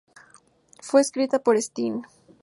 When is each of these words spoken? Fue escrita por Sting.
Fue 0.81 0.99
escrita 0.99 1.37
por 1.43 1.57
Sting. 1.57 2.01